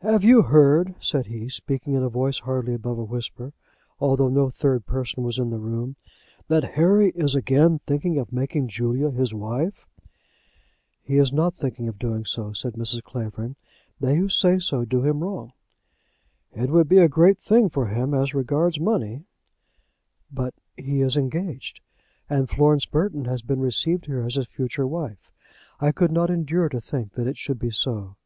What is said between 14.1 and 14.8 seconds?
who say